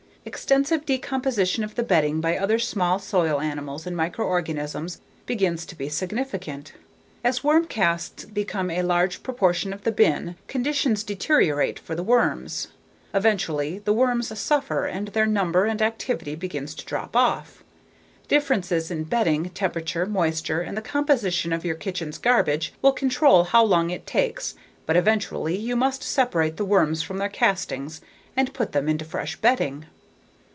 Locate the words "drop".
16.85-17.15